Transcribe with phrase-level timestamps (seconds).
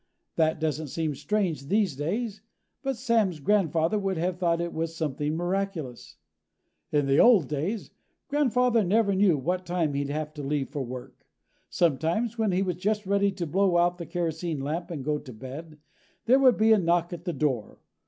[0.35, 2.41] That doesn't seem strange these days,
[2.81, 6.15] but Sam's grandfather would have thought it was something miraculous.
[6.91, 7.91] In the old days,
[8.27, 11.27] grandfather never knew what time he'd have to leave for work.
[11.69, 15.31] Sometimes, when he was just ready to blow out the kerosene lamp and go to
[15.33, 15.77] bed,
[16.25, 17.77] there would be a knock at the door.